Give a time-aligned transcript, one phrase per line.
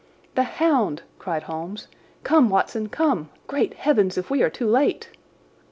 [0.33, 1.87] "The hound!" cried Holmes.
[2.23, 3.29] "Come, Watson, come!
[3.45, 5.09] Great heavens, if we are too late!"